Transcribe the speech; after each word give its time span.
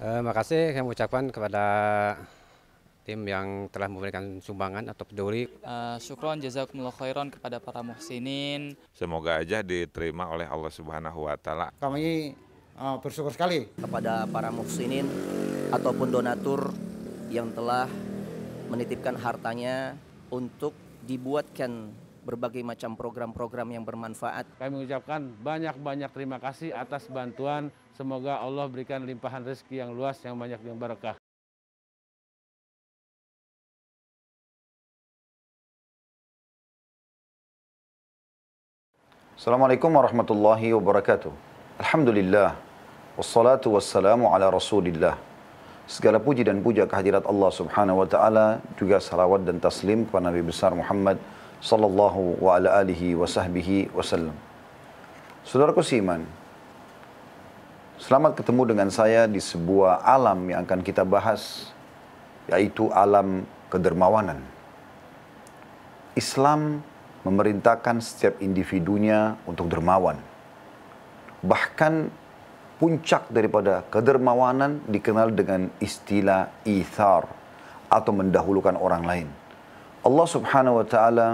Terima 0.00 0.32
kasih 0.32 0.72
saya 0.72 0.80
mengucapkan 0.80 1.28
kepada 1.28 1.64
tim 3.04 3.20
yang 3.28 3.68
telah 3.68 3.84
memberikan 3.84 4.40
sumbangan 4.40 4.88
atau 4.88 5.04
peduli. 5.04 5.44
Uh, 5.60 6.00
syukron 6.00 6.40
jazakumullah 6.40 6.96
khairan 6.96 7.28
kepada 7.28 7.60
para 7.60 7.84
muhsinin. 7.84 8.80
Semoga 8.96 9.44
aja 9.44 9.60
diterima 9.60 10.24
oleh 10.32 10.48
Allah 10.48 10.72
Subhanahu 10.72 11.28
wa 11.28 11.36
taala. 11.36 11.68
Kami 11.76 12.32
uh, 12.80 12.96
bersyukur 12.96 13.28
sekali 13.28 13.68
kepada 13.76 14.24
para 14.24 14.48
muhsinin 14.48 15.04
ataupun 15.68 16.08
donatur 16.08 16.72
yang 17.28 17.52
telah 17.52 17.84
menitipkan 18.72 19.20
hartanya 19.20 20.00
untuk 20.32 20.72
dibuatkan 21.04 21.92
berbagai 22.22 22.64
macam 22.64 22.96
program-program 22.96 23.74
yang 23.74 23.84
bermanfaat. 23.84 24.46
Kami 24.60 24.80
mengucapkan 24.80 25.20
banyak-banyak 25.40 26.10
terima 26.12 26.36
kasih 26.40 26.72
atas 26.72 27.08
bantuan 27.08 27.72
Semoga 28.00 28.40
Allah 28.40 28.64
berikan 28.64 29.04
limpahan 29.04 29.44
rezeki 29.44 29.84
yang 29.84 29.92
luas, 29.92 30.16
yang 30.24 30.32
banyak, 30.32 30.56
yang 30.64 30.80
berkah. 30.80 31.20
Assalamualaikum 39.36 39.92
warahmatullahi 39.92 40.72
wabarakatuh. 40.72 41.28
Alhamdulillah. 41.84 42.56
Wassalatu 43.20 43.76
wassalamu 43.76 44.32
ala 44.32 44.48
rasulillah. 44.48 45.20
Segala 45.84 46.16
puji 46.16 46.40
dan 46.40 46.64
puja 46.64 46.88
kehadirat 46.88 47.28
Allah 47.28 47.52
subhanahu 47.52 48.00
wa 48.00 48.08
ta'ala. 48.08 48.64
Juga 48.80 48.96
salawat 48.96 49.44
dan 49.44 49.60
taslim 49.60 50.08
kepada 50.08 50.32
Nabi 50.32 50.40
besar 50.40 50.72
Muhammad 50.72 51.20
sallallahu 51.60 52.40
wa 52.40 52.56
ala 52.56 52.80
alihi 52.80 53.14
wa 53.14 53.28
sahbihi 53.28 53.92
wasallam. 53.92 54.34
Saudaraku 55.44 55.84
siman, 55.84 56.24
Selamat 58.00 58.32
ketemu 58.32 58.72
dengan 58.72 58.88
saya 58.88 59.28
di 59.28 59.36
sebuah 59.36 60.00
alam 60.00 60.48
yang 60.48 60.64
akan 60.64 60.80
kita 60.80 61.04
bahas, 61.04 61.68
yaitu 62.48 62.88
alam 62.96 63.44
kedermawanan. 63.68 64.40
Islam 66.16 66.80
memerintahkan 67.28 68.00
setiap 68.00 68.40
individunya 68.40 69.36
untuk 69.44 69.68
dermawan. 69.68 70.16
Bahkan 71.44 72.08
puncak 72.80 73.28
daripada 73.28 73.84
kedermawanan 73.92 74.80
dikenal 74.88 75.36
dengan 75.36 75.68
istilah 75.84 76.48
ithar 76.64 77.28
atau 77.92 78.12
mendahulukan 78.16 78.80
orang 78.80 79.04
lain. 79.04 79.28
Allah 80.00 80.24
Subhanahu 80.24 80.80
wa 80.80 80.86
taala 80.88 81.28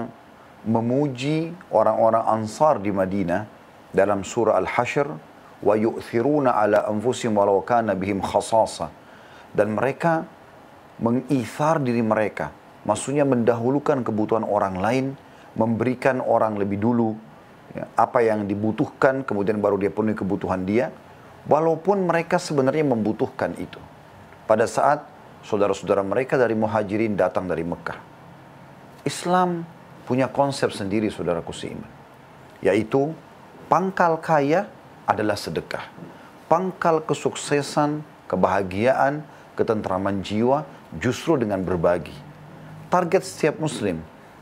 memuji 0.66 1.54
orang-orang 1.70 2.26
Ansar 2.26 2.82
di 2.82 2.90
Madinah 2.90 3.46
dalam 3.94 4.26
surah 4.26 4.58
Al-Hasyr 4.58 5.06
wa 5.62 5.74
yu'thiruna 5.78 6.50
ala 6.50 6.82
anfusihim 6.90 7.38
walau 7.38 7.62
kana 7.62 7.94
bihim 7.94 8.18
khasasa. 8.18 8.90
Dan 9.54 9.78
mereka 9.78 10.26
mengithar 10.98 11.78
diri 11.78 12.02
mereka 12.02 12.50
maksudnya 12.82 13.22
mendahulukan 13.22 14.02
kebutuhan 14.02 14.42
orang 14.42 14.82
lain 14.82 15.06
memberikan 15.54 16.18
orang 16.18 16.58
lebih 16.58 16.82
dulu 16.82 17.14
ya, 17.70 17.86
apa 17.94 18.24
yang 18.26 18.50
dibutuhkan 18.50 19.22
kemudian 19.22 19.62
baru 19.62 19.78
dia 19.78 19.94
penuhi 19.94 20.18
kebutuhan 20.18 20.66
dia 20.66 20.90
walaupun 21.46 22.02
mereka 22.02 22.42
sebenarnya 22.42 22.82
membutuhkan 22.82 23.54
itu. 23.62 23.78
Pada 24.50 24.66
saat 24.66 25.06
saudara-saudara 25.46 26.02
mereka 26.02 26.34
dari 26.34 26.58
muhajirin 26.58 27.14
datang 27.14 27.46
dari 27.46 27.62
Mekah 27.62 28.15
Islam 29.06 29.62
punya 30.04 30.26
konsep 30.26 30.74
sendiri 30.74 31.06
saudaraku 31.08 31.54
seiman 31.54 31.96
yaitu 32.64 33.12
pangkal 33.70 34.18
kaya 34.20 34.68
adalah 35.06 35.38
sedekah. 35.38 35.86
Pangkal 36.46 37.02
kesuksesan, 37.02 38.02
kebahagiaan, 38.30 39.22
ketentraman 39.58 40.22
jiwa 40.22 40.66
justru 40.98 41.38
dengan 41.38 41.62
berbagi. 41.62 42.14
Target 42.86 43.22
setiap 43.26 43.58
muslim 43.58 43.98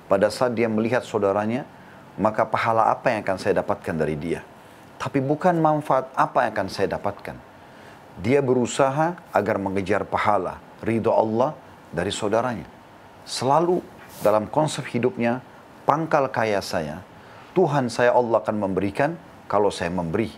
pada 0.08 0.28
saat 0.28 0.52
dia 0.52 0.68
melihat 0.68 1.00
saudaranya, 1.04 1.64
maka 2.20 2.44
pahala 2.44 2.92
apa 2.92 3.12
yang 3.12 3.24
akan 3.24 3.38
saya 3.40 3.64
dapatkan 3.64 3.94
dari 3.96 4.16
dia. 4.20 4.40
Tapi 5.00 5.20
bukan 5.20 5.56
manfaat 5.60 6.12
apa 6.12 6.44
yang 6.44 6.52
akan 6.52 6.68
saya 6.68 6.96
dapatkan. 6.96 7.36
Dia 8.20 8.44
berusaha 8.44 9.16
agar 9.32 9.56
mengejar 9.58 10.06
pahala, 10.06 10.60
ridho 10.84 11.10
Allah 11.10 11.56
dari 11.90 12.12
saudaranya. 12.14 12.68
Selalu 13.24 13.80
dalam 14.20 14.46
konsep 14.46 14.86
hidupnya, 14.92 15.40
pangkal 15.88 16.30
kaya 16.30 16.60
saya, 16.60 17.02
Tuhan 17.54 17.90
saya 17.90 18.14
Allah 18.14 18.42
akan 18.42 18.56
memberikan 18.58 19.14
kalau 19.46 19.70
saya 19.70 19.90
memberi. 19.90 20.30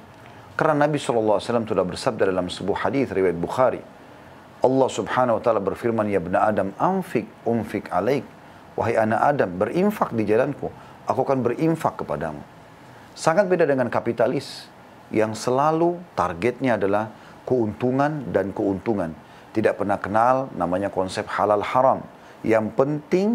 Karena 0.56 0.88
Nabi 0.88 0.96
SAW 0.96 1.40
sudah 1.40 1.84
bersabda 1.84 2.28
dalam 2.32 2.48
sebuah 2.48 2.88
hadis 2.88 3.12
riwayat 3.12 3.36
Bukhari. 3.36 3.80
Allah 4.64 4.88
subhanahu 4.88 5.36
wa 5.36 5.42
ta'ala 5.44 5.60
berfirman, 5.60 6.08
Ya 6.08 6.16
bena 6.16 6.48
Adam, 6.48 6.72
amfik 6.80 7.28
umfik 7.44 7.92
alaik. 7.92 8.24
Wahai 8.72 8.96
anak 8.96 9.20
Adam, 9.36 9.50
berinfak 9.56 10.16
di 10.16 10.24
jalanku. 10.24 10.72
Aku 11.04 11.20
akan 11.24 11.44
berinfak 11.44 12.00
kepadamu. 12.00 12.40
Sangat 13.16 13.48
beda 13.48 13.64
dengan 13.64 13.88
kapitalis 13.88 14.68
yang 15.08 15.32
selalu 15.32 15.96
targetnya 16.12 16.76
adalah 16.76 17.08
keuntungan 17.48 18.28
dan 18.32 18.52
keuntungan. 18.52 19.16
Tidak 19.56 19.72
pernah 19.72 19.96
kenal 19.96 20.52
namanya 20.52 20.92
konsep 20.92 21.24
halal 21.32 21.64
haram. 21.64 22.04
Yang 22.44 22.66
penting 22.76 23.28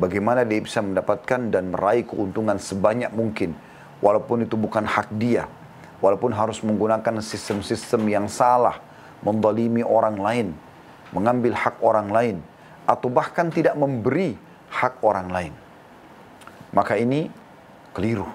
bagaimana 0.00 0.44
dia 0.46 0.60
bisa 0.60 0.80
mendapatkan 0.80 1.52
dan 1.52 1.72
meraih 1.72 2.04
keuntungan 2.06 2.56
sebanyak 2.56 3.12
mungkin. 3.12 3.56
Walaupun 4.02 4.46
itu 4.46 4.58
bukan 4.58 4.82
hak 4.82 5.14
dia, 5.14 5.46
walaupun 6.02 6.34
harus 6.34 6.58
menggunakan 6.66 7.22
sistem-sistem 7.22 8.02
yang 8.10 8.26
salah, 8.26 8.82
mendalimi 9.22 9.86
orang 9.86 10.18
lain, 10.18 10.48
mengambil 11.14 11.54
hak 11.54 11.78
orang 11.78 12.10
lain, 12.10 12.36
atau 12.82 13.06
bahkan 13.06 13.46
tidak 13.54 13.78
memberi 13.78 14.34
hak 14.74 14.98
orang 15.06 15.30
lain. 15.30 15.54
Maka 16.74 16.98
ini 16.98 17.30
keliru. 17.94 18.26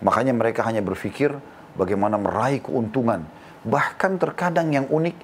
Makanya 0.00 0.32
mereka 0.32 0.64
hanya 0.64 0.80
berpikir 0.80 1.36
bagaimana 1.76 2.16
meraih 2.16 2.64
keuntungan. 2.64 3.28
Bahkan 3.68 4.16
terkadang 4.16 4.72
yang 4.72 4.88
unik, 4.88 5.14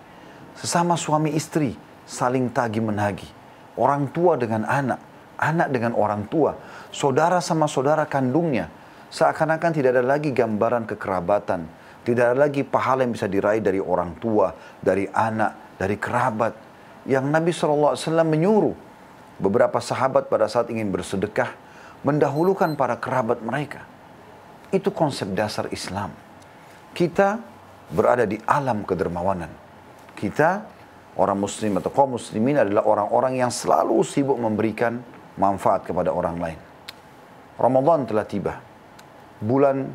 sesama 0.58 1.00
suami 1.00 1.32
istri 1.32 1.74
saling 2.04 2.52
tagi 2.52 2.78
menagi. 2.78 3.26
Orang 3.78 4.10
tua 4.10 4.34
dengan 4.36 4.66
anak, 4.66 4.98
anak 5.38 5.70
dengan 5.70 5.94
orang 5.94 6.26
tua, 6.26 6.58
saudara 6.90 7.38
sama 7.38 7.70
saudara 7.70 8.04
kandungnya. 8.04 8.68
Seakan-akan 9.08 9.72
tidak 9.72 9.96
ada 9.96 10.04
lagi 10.04 10.36
gambaran 10.36 10.84
kekerabatan, 10.84 11.64
tidak 12.04 12.24
ada 12.28 12.36
lagi 12.36 12.60
pahala 12.60 13.08
yang 13.08 13.16
bisa 13.16 13.24
diraih 13.24 13.64
dari 13.64 13.80
orang 13.80 14.20
tua, 14.20 14.52
dari 14.84 15.08
anak, 15.08 15.80
dari 15.80 15.96
kerabat. 15.96 16.52
Yang 17.08 17.24
Nabi 17.24 17.50
SAW 17.56 17.96
menyuruh 18.28 18.76
beberapa 19.40 19.80
sahabat 19.80 20.28
pada 20.28 20.44
saat 20.50 20.68
ingin 20.68 20.92
bersedekah, 20.92 21.56
mendahulukan 22.04 22.76
para 22.76 23.00
kerabat 23.00 23.40
mereka. 23.40 23.86
Itu 24.68 24.92
konsep 24.92 25.32
dasar 25.32 25.72
Islam. 25.72 26.12
Kita 26.92 27.40
berada 27.88 28.28
di 28.28 28.36
alam 28.44 28.84
kedermawanan. 28.84 29.48
Kita, 30.12 30.68
orang 31.16 31.38
muslim 31.40 31.80
atau 31.80 31.88
kaum 31.88 32.20
muslimin 32.20 32.60
adalah 32.60 32.84
orang-orang 32.84 33.40
yang 33.40 33.48
selalu 33.48 34.04
sibuk 34.04 34.36
memberikan 34.36 35.00
manfaat 35.38 35.86
kepada 35.86 36.10
orang 36.10 36.36
lain. 36.36 36.58
Ramadan 37.58 38.04
telah 38.04 38.26
tiba. 38.26 38.54
Bulan 39.38 39.86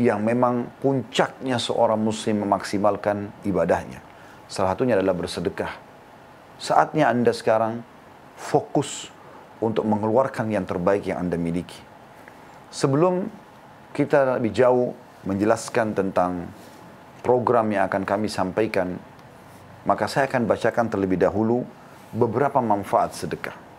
yang 0.00 0.24
memang 0.24 0.68
puncaknya 0.80 1.60
seorang 1.60 2.00
muslim 2.00 2.44
memaksimalkan 2.44 3.44
ibadahnya. 3.44 4.00
Salah 4.48 4.76
satunya 4.76 4.96
adalah 4.96 5.16
bersedekah. 5.16 5.72
Saatnya 6.60 7.08
Anda 7.08 7.32
sekarang 7.32 7.84
fokus 8.36 9.08
untuk 9.60 9.88
mengeluarkan 9.88 10.48
yang 10.52 10.64
terbaik 10.64 11.08
yang 11.08 11.24
Anda 11.24 11.36
miliki. 11.36 11.80
Sebelum 12.72 13.28
kita 13.92 14.40
lebih 14.40 14.52
jauh 14.52 14.96
menjelaskan 15.28 15.92
tentang 15.92 16.48
program 17.20 17.68
yang 17.70 17.86
akan 17.86 18.02
kami 18.02 18.26
sampaikan, 18.32 18.96
maka 19.84 20.08
saya 20.08 20.26
akan 20.26 20.48
bacakan 20.48 20.86
terlebih 20.88 21.20
dahulu 21.20 21.62
beberapa 22.12 22.58
manfaat 22.58 23.12
sedekah. 23.14 23.71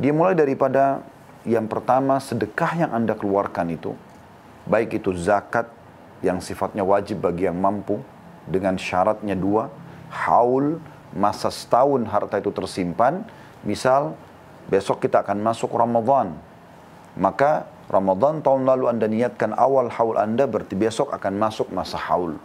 Dia 0.00 0.12
mulai 0.14 0.32
daripada 0.32 1.04
yang 1.44 1.68
pertama 1.68 2.16
sedekah 2.22 2.86
yang 2.86 2.90
Anda 2.94 3.12
keluarkan 3.18 3.68
itu 3.72 3.92
baik 4.66 5.02
itu 5.02 5.10
zakat 5.18 5.66
yang 6.22 6.38
sifatnya 6.38 6.86
wajib 6.86 7.22
bagi 7.22 7.50
yang 7.50 7.58
mampu 7.58 7.98
dengan 8.46 8.78
syaratnya 8.78 9.34
dua, 9.34 9.70
haul 10.10 10.78
masa 11.12 11.50
setahun 11.50 12.06
harta 12.06 12.38
itu 12.38 12.54
tersimpan, 12.54 13.26
misal 13.66 14.14
besok 14.70 15.02
kita 15.02 15.26
akan 15.26 15.42
masuk 15.42 15.74
Ramadan, 15.74 16.38
maka 17.18 17.66
Ramadan 17.90 18.40
tahun 18.40 18.64
lalu 18.64 18.84
Anda 18.88 19.06
niatkan 19.10 19.52
awal 19.58 19.90
haul 19.92 20.16
Anda 20.16 20.46
berarti 20.46 20.78
besok 20.78 21.10
akan 21.10 21.34
masuk 21.36 21.68
masa 21.74 21.98
haul. 21.98 22.38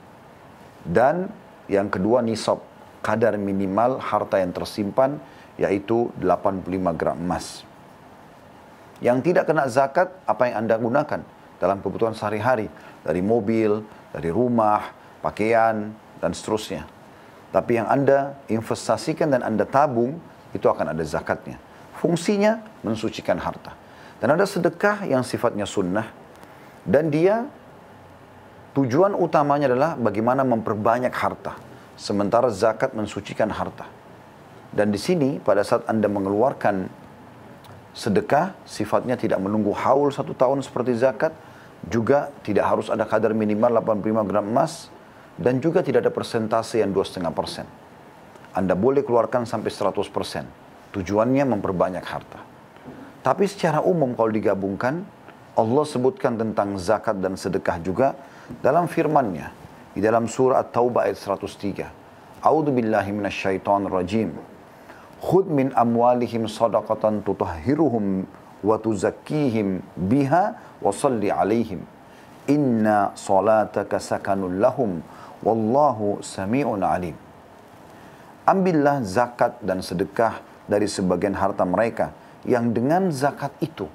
Dan 0.83 1.29
yang 1.69 1.87
kedua 1.87 2.25
nisab, 2.25 2.59
kadar 3.05 3.37
minimal 3.37 4.01
harta 4.01 4.41
yang 4.41 4.51
tersimpan 4.51 5.21
yaitu 5.57 6.13
85 6.21 6.63
gram 6.95 7.17
emas. 7.17 7.65
Yang 9.01 9.29
tidak 9.29 9.49
kena 9.49 9.69
zakat, 9.69 10.09
apa 10.25 10.49
yang 10.49 10.65
Anda 10.65 10.77
gunakan? 10.77 11.21
dalam 11.57 11.81
kebutuhan 11.81 12.13
sehari-hari 12.13 12.69
dari 13.01 13.21
mobil, 13.21 13.81
dari 14.13 14.29
rumah, 14.29 14.93
pakaian 15.21 15.93
dan 16.21 16.31
seterusnya. 16.33 16.85
Tapi 17.49 17.81
yang 17.81 17.87
Anda 17.89 18.37
investasikan 18.49 19.33
dan 19.33 19.41
Anda 19.41 19.65
tabung, 19.65 20.21
itu 20.53 20.65
akan 20.67 20.93
ada 20.93 21.03
zakatnya. 21.03 21.57
Fungsinya 21.97 22.61
mensucikan 22.85 23.41
harta. 23.41 23.73
Dan 24.17 24.33
ada 24.33 24.45
sedekah 24.45 25.05
yang 25.05 25.21
sifatnya 25.25 25.65
sunnah. 25.65 26.09
Dan 26.85 27.09
dia 27.09 27.45
tujuan 28.77 29.17
utamanya 29.17 29.69
adalah 29.69 29.91
bagaimana 29.97 30.45
memperbanyak 30.45 31.13
harta. 31.13 31.57
Sementara 31.97 32.53
zakat 32.53 32.93
mensucikan 32.93 33.49
harta. 33.49 33.89
Dan 34.77 34.93
di 34.93 35.01
sini 35.01 35.41
pada 35.41 35.65
saat 35.65 35.89
Anda 35.89 36.05
mengeluarkan 36.05 36.85
sedekah, 37.97 38.53
sifatnya 38.61 39.17
tidak 39.17 39.41
menunggu 39.41 39.73
haul 39.73 40.13
satu 40.13 40.37
tahun 40.37 40.61
seperti 40.61 40.93
zakat, 40.93 41.33
juga 41.89 42.29
tidak 42.45 42.69
harus 42.69 42.93
ada 42.93 43.09
kadar 43.09 43.33
minimal 43.33 43.81
85 43.81 44.29
gram 44.29 44.45
emas, 44.45 44.93
dan 45.33 45.57
juga 45.57 45.81
tidak 45.81 46.05
ada 46.05 46.13
persentase 46.13 46.77
yang 46.77 46.93
2,5 46.93 47.25
persen. 47.33 47.65
Anda 48.53 48.77
boleh 48.77 49.01
keluarkan 49.01 49.49
sampai 49.49 49.73
100 49.73 50.13
persen. 50.13 50.45
Tujuannya 50.93 51.57
memperbanyak 51.57 52.05
harta. 52.05 52.37
Tapi 53.25 53.49
secara 53.49 53.81
umum 53.81 54.13
kalau 54.13 54.29
digabungkan, 54.29 55.01
Allah 55.57 55.85
sebutkan 55.89 56.37
tentang 56.37 56.77
zakat 56.77 57.17
dan 57.17 57.33
sedekah 57.33 57.81
juga 57.81 58.13
dalam 58.61 58.85
firman-Nya 58.85 59.49
di 59.97 60.05
dalam 60.05 60.29
surah 60.29 60.61
At-Taubah 60.61 61.09
ayat 61.09 61.17
103. 61.17 62.45
A'udzu 62.45 62.69
billahi 62.69 63.09
minasyaitonir 63.09 63.89
rajim. 63.89 64.56
Khud 65.17 65.49
min 65.49 65.73
amwalihim 65.73 66.45
sadaqatan 66.45 67.25
tutahhiruhum 67.25 68.29
wa 68.61 68.75
tuzakkihim 68.77 69.81
biha 69.97 70.53
wa 70.77 70.91
salli 70.93 71.33
alaihim. 71.33 71.81
Inna 72.47 73.17
salataka 73.17 73.97
sakanun 73.97 74.61
lahum 74.61 75.01
wallahu. 75.41 76.21
Ambillah 78.47 79.03
zakat 79.03 79.59
dan 79.59 79.83
sedekah 79.83 80.39
dari 80.69 80.87
sebagian 80.87 81.35
harta 81.35 81.67
mereka 81.67 82.15
yang 82.47 82.71
dengan 82.71 83.11
zakat 83.11 83.51
itu 83.59 83.89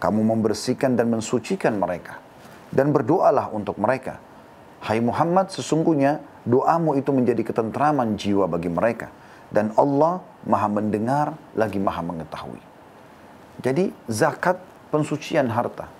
kamu 0.00 0.24
membersihkan 0.24 0.96
dan 0.96 1.12
mensucikan 1.12 1.76
mereka 1.76 2.16
dan 2.72 2.94
berdoalah 2.94 3.52
untuk 3.52 3.76
mereka. 3.76 4.16
Hai 4.80 5.04
Muhammad, 5.04 5.52
sesungguhnya 5.52 6.24
doamu 6.48 6.96
itu 6.96 7.12
menjadi 7.12 7.44
ketentraman 7.44 8.16
jiwa 8.16 8.48
bagi 8.48 8.72
mereka 8.72 9.12
dan 9.50 9.74
Allah 9.74 10.22
Maha 10.46 10.68
mendengar 10.70 11.36
lagi 11.52 11.76
Maha 11.76 12.00
mengetahui. 12.00 12.62
Jadi 13.60 13.92
zakat 14.08 14.56
pensucian 14.88 15.50
harta. 15.52 15.90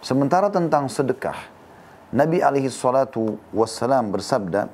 Sementara 0.00 0.48
tentang 0.48 0.86
sedekah, 0.86 1.36
Nabi 2.14 2.38
alaihi 2.40 2.70
salatu 2.70 3.36
wassalam 3.50 4.14
bersabda, 4.14 4.70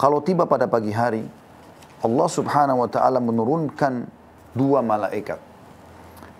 kalau 0.00 0.18
tiba 0.24 0.48
pada 0.48 0.66
pagi 0.66 0.90
hari, 0.90 1.22
Allah 2.02 2.26
subhanahu 2.26 2.82
wa 2.82 2.90
ta'ala 2.90 3.22
menurunkan 3.22 4.10
dua 4.56 4.82
malaikat. 4.82 5.38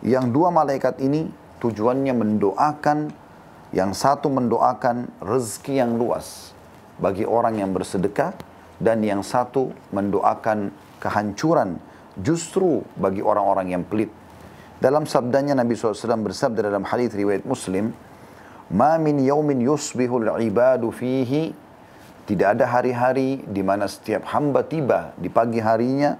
Yang 0.02 0.34
dua 0.34 0.50
malaikat 0.50 0.98
ini 0.98 1.30
tujuannya 1.62 2.10
mendoakan, 2.10 3.14
yang 3.70 3.94
satu 3.94 4.26
mendoakan 4.26 5.06
rezeki 5.22 5.78
yang 5.78 5.94
luas 5.94 6.50
bagi 6.98 7.22
orang 7.22 7.62
yang 7.62 7.70
bersedekah, 7.70 8.34
dan 8.82 8.98
yang 9.06 9.22
satu 9.22 9.70
mendoakan 9.94 10.74
kehancuran 10.98 11.78
justru 12.18 12.82
bagi 12.98 13.22
orang-orang 13.22 13.70
yang 13.70 13.86
pelit. 13.86 14.10
Dalam 14.82 15.06
sabdanya 15.06 15.54
Nabi 15.54 15.78
SAW 15.78 16.26
bersabda 16.26 16.66
dalam 16.66 16.82
hadis 16.82 17.14
riwayat 17.14 17.46
Muslim, 17.46 17.94
"Ma 18.74 18.98
min 18.98 19.22
yaumin 19.22 19.62
yusbihul 19.62 20.26
ibadu 20.42 20.90
fihi" 20.90 21.62
Tidak 22.22 22.54
ada 22.54 22.70
hari-hari 22.70 23.42
di 23.50 23.66
mana 23.66 23.90
setiap 23.90 24.30
hamba 24.30 24.62
tiba 24.62 25.10
di 25.18 25.26
pagi 25.26 25.58
harinya 25.58 26.14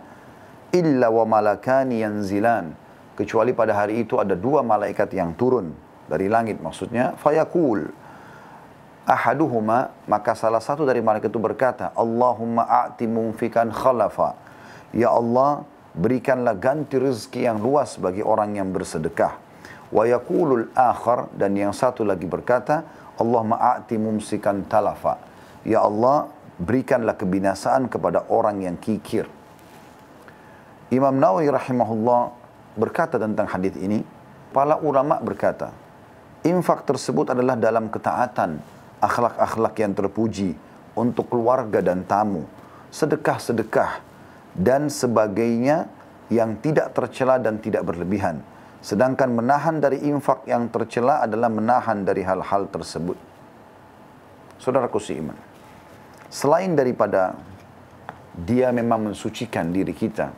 illa 0.75 1.07
wa 1.15 1.23
malakani 1.23 2.03
yanzilan. 2.03 2.75
Kecuali 3.15 3.55
pada 3.55 3.71
hari 3.79 4.03
itu 4.03 4.19
ada 4.19 4.35
dua 4.35 4.67
malaikat 4.67 5.15
yang 5.15 5.39
turun 5.39 5.71
dari 6.11 6.27
langit 6.27 6.59
maksudnya 6.59 7.15
fayaqul 7.23 7.87
ahaduhuma 9.09 9.91
maka 10.07 10.35
salah 10.39 10.63
satu 10.63 10.87
dari 10.87 11.03
malaikat 11.03 11.31
itu 11.31 11.43
berkata 11.43 11.91
Allahumma 11.95 12.67
a'ti 12.67 13.11
mumfikan 13.11 13.71
khalafa. 13.75 14.39
Ya 14.95 15.11
Allah 15.11 15.67
berikanlah 15.93 16.57
ganti 16.57 16.97
rezeki 16.97 17.49
yang 17.49 17.59
luas 17.61 17.99
bagi 17.99 18.25
orang 18.25 18.57
yang 18.57 18.71
bersedekah. 18.71 19.37
Wa 19.93 20.09
yaqulul 20.09 20.73
akhar 20.73 21.29
dan 21.37 21.53
yang 21.53 21.77
satu 21.77 22.07
lagi 22.07 22.25
berkata 22.25 22.85
Allahumma 23.21 23.61
a'ti 23.61 24.01
mumsikan 24.01 24.65
talafa. 24.65 25.21
Ya 25.63 25.85
Allah, 25.85 26.33
berikanlah 26.59 27.15
kebinasaan 27.15 27.87
kepada 27.87 28.27
orang 28.33 28.65
yang 28.65 28.77
kikir. 28.81 29.29
Imam 30.91 31.17
Nawawi 31.17 31.49
rahimahullah 31.49 32.35
berkata 32.77 33.17
tentang 33.17 33.47
hadis 33.49 33.77
ini, 33.79 34.03
para 34.53 34.77
ulama 34.81 35.21
berkata, 35.23 35.73
infak 36.45 36.85
tersebut 36.85 37.33
adalah 37.33 37.57
dalam 37.57 37.89
ketaatan, 37.89 38.61
akhlak-akhlak 39.03 39.75
yang 39.83 39.93
terpuji 39.99 40.55
untuk 40.95 41.27
keluarga 41.27 41.83
dan 41.83 42.07
tamu, 42.07 42.47
sedekah-sedekah 42.95 43.99
dan 44.55 44.87
sebagainya 44.87 45.91
yang 46.31 46.57
tidak 46.63 46.95
tercela 46.95 47.43
dan 47.43 47.59
tidak 47.59 47.83
berlebihan. 47.83 48.41
Sedangkan 48.83 49.31
menahan 49.35 49.79
dari 49.79 50.07
infak 50.07 50.47
yang 50.47 50.71
tercela 50.71 51.23
adalah 51.23 51.51
menahan 51.51 52.03
dari 52.07 52.23
hal-hal 52.23 52.67
tersebut. 52.71 53.19
Saudaraku 54.59 55.03
iman. 55.19 55.39
Selain 56.31 56.73
daripada 56.73 57.35
dia 58.33 58.73
memang 58.73 59.13
mensucikan 59.13 59.69
diri 59.71 59.93
kita, 59.93 60.33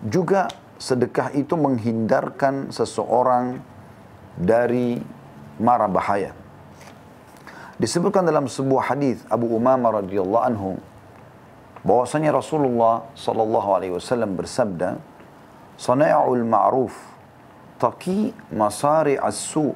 juga 0.00 0.48
sedekah 0.80 1.36
itu 1.36 1.52
menghindarkan 1.54 2.72
seseorang 2.72 3.60
dari 4.40 4.96
mara 5.60 5.84
bahaya. 5.84 6.39
Disebutkan 7.80 8.28
dalam 8.28 8.44
sebuah 8.44 8.92
hadis 8.92 9.24
Abu 9.32 9.48
Umamah 9.56 10.04
radhiyallahu 10.04 10.44
anhu 10.44 10.76
bahwasanya 11.80 12.36
Rasulullah 12.36 13.08
sallallahu 13.16 13.68
alaihi 13.72 13.96
wasallam 13.96 14.36
bersabda, 14.36 15.00
"Sana'ul 15.80 16.44
ma'ruf 16.44 16.92
taqi 17.80 18.36
masari 18.52 19.16
as-su 19.16 19.72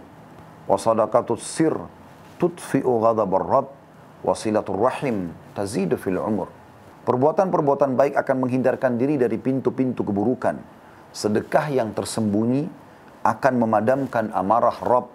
wa 0.69 0.77
sadaqatus 0.77 1.41
sir 1.41 1.73
tudfi'u 2.37 2.93
ghadab 3.01 3.33
ar-rabb 3.41 3.73
wasilatul 4.21 4.85
rahim 4.85 5.33
tazidu 5.57 5.97
fil 5.97 6.21
umur. 6.21 6.53
Perbuatan-perbuatan 7.09 7.97
baik 7.97 8.21
akan 8.21 8.37
menghindarkan 8.45 9.01
diri 9.01 9.17
dari 9.17 9.41
pintu-pintu 9.41 10.05
keburukan. 10.05 10.61
Sedekah 11.09 11.73
yang 11.73 11.97
tersembunyi 11.97 12.69
akan 13.25 13.55
memadamkan 13.65 14.29
amarah 14.37 14.77
Rabb 14.85 15.14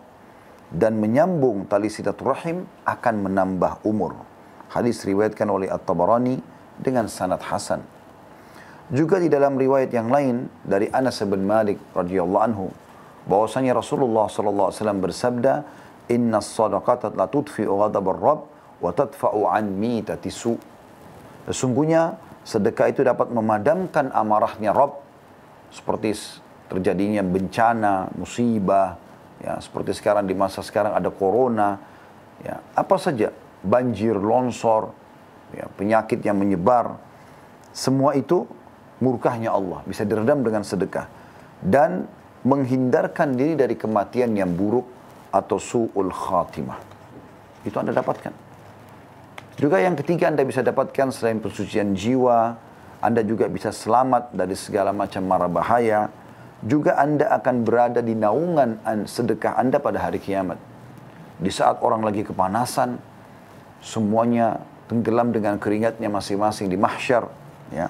dan 0.69 1.01
menyambung 1.01 1.65
tali 1.65 1.89
silaturahim 1.89 2.65
akan 2.85 3.15
menambah 3.25 3.81
umur. 3.85 4.21
Hadis 4.69 5.01
riwayatkan 5.01 5.49
oleh 5.49 5.65
At-Tabarani 5.65 6.37
dengan 6.77 7.09
sanad 7.09 7.41
hasan. 7.41 7.81
Juga 8.89 9.21
di 9.21 9.29
dalam 9.29 9.57
riwayat 9.57 9.89
yang 9.93 10.09
lain 10.09 10.49
dari 10.65 10.89
Anas 10.89 11.21
bin 11.25 11.45
Malik 11.45 11.77
radhiyallahu 11.93 12.45
anhu 12.45 12.65
bahwasanya 13.29 13.77
Rasulullah 13.77 14.25
sallallahu 14.29 14.73
alaihi 14.73 14.79
wasallam 14.81 15.01
bersabda, 15.01 15.53
"Inna 16.09 16.41
as-sadaqata 16.41 17.13
la 17.13 17.29
tudfi'u 17.29 17.69
ghadab 17.85 18.05
ar-rabb 18.13 18.41
wa 18.79 18.91
tadfa'u 18.95 19.45
an 19.45 19.75
mitati 19.75 20.31
su. 20.31 20.55
Sesungguhnya 21.45 22.17
sedekah 22.47 22.89
itu 22.89 23.03
dapat 23.03 23.29
memadamkan 23.29 24.09
amarahnya 24.15 24.71
Rob 24.73 25.01
seperti 25.69 26.15
terjadinya 26.71 27.21
bencana, 27.21 28.09
musibah, 28.17 28.97
ya 29.43 29.59
seperti 29.59 29.95
sekarang 29.95 30.27
di 30.27 30.35
masa 30.35 30.63
sekarang 30.63 30.95
ada 30.95 31.09
corona, 31.11 31.79
ya 32.43 32.59
apa 32.75 32.95
saja 32.99 33.31
banjir, 33.59 34.15
longsor, 34.15 34.91
ya, 35.55 35.67
penyakit 35.75 36.23
yang 36.23 36.39
menyebar, 36.39 36.95
semua 37.75 38.15
itu 38.15 38.47
murkahnya 38.99 39.51
Allah 39.51 39.83
bisa 39.87 40.03
diredam 40.03 40.43
dengan 40.43 40.63
sedekah 40.63 41.07
dan 41.63 42.07
menghindarkan 42.43 43.35
diri 43.35 43.55
dari 43.59 43.75
kematian 43.75 44.31
yang 44.35 44.51
buruk 44.55 44.87
atau 45.29 45.59
su'ul 45.59 46.11
khatimah. 46.11 46.79
Itu 47.67 47.75
Anda 47.79 47.91
dapatkan. 47.91 48.31
Juga 49.59 49.83
yang 49.83 49.99
ketiga 49.99 50.31
Anda 50.31 50.47
bisa 50.47 50.63
dapatkan 50.63 51.11
selain 51.11 51.43
pensucian 51.43 51.91
jiwa, 51.91 52.55
Anda 53.03 53.27
juga 53.27 53.51
bisa 53.51 53.75
selamat 53.75 54.31
dari 54.31 54.55
segala 54.55 54.95
macam 54.95 55.19
mara 55.27 55.51
bahaya. 55.51 56.07
Juga 56.59 56.99
Anda 56.99 57.31
akan 57.39 57.63
berada 57.63 58.03
di 58.03 58.15
naungan 58.15 58.83
sedekah 59.07 59.55
Anda 59.55 59.79
pada 59.79 60.03
hari 60.03 60.19
kiamat. 60.19 60.59
Di 61.39 61.47
saat 61.55 61.79
orang 61.79 62.03
lagi 62.03 62.27
kepanasan, 62.27 62.99
semuanya 63.79 64.59
tenggelam 64.91 65.31
dengan 65.31 65.55
keringatnya 65.55 66.11
masing-masing 66.11 66.67
di 66.67 66.75
mahsyar. 66.75 67.31
Ya, 67.71 67.87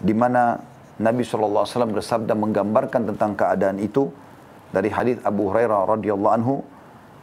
di 0.00 0.16
mana 0.16 0.58
Nabi 0.98 1.22
SAW 1.22 1.64
bersabda 1.92 2.34
menggambarkan 2.34 3.14
tentang 3.14 3.38
keadaan 3.38 3.78
itu 3.78 4.10
dari 4.74 4.90
hadis 4.90 5.22
Abu 5.22 5.52
Hurairah 5.52 5.96
radhiyallahu 5.96 6.34
anhu 6.34 6.54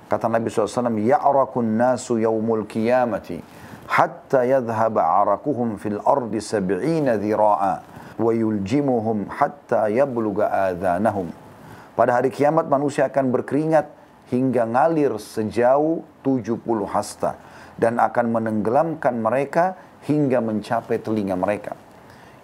kata 0.08 0.32
Nabi 0.32 0.48
SAW 0.48 0.96
ya'rakun 0.98 1.76
nasu 1.76 2.16
yaumul 2.22 2.64
qiyamati 2.64 3.44
hatta 3.88 4.44
yadhhaba 4.44 5.04
arakuhum 5.24 5.76
fil 5.80 6.00
ardi 6.04 6.40
sab'ina 6.40 7.20
dhira'a 7.20 7.97
wa 8.18 8.34
yuljimuhum 8.34 9.30
hatta 9.30 9.88
yabluga 9.94 10.50
adhanahum. 10.74 11.30
Pada 11.94 12.18
hari 12.18 12.30
kiamat 12.30 12.70
manusia 12.70 13.10
akan 13.10 13.34
berkeringat 13.34 13.90
hingga 14.30 14.68
ngalir 14.68 15.18
sejauh 15.18 16.04
70 16.22 16.62
hasta 16.90 17.40
dan 17.78 18.02
akan 18.02 18.34
menenggelamkan 18.34 19.16
mereka 19.18 19.78
hingga 20.06 20.42
mencapai 20.42 21.02
telinga 21.02 21.38
mereka. 21.38 21.74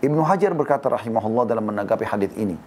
Ibnu 0.03 0.21
Hajar 0.25 0.53
berkata 0.53 0.89
rahimahullah 0.89 1.45
dalam 1.47 1.69
menanggapi 1.69 2.05
hadis 2.05 2.31
ini, 2.35 2.57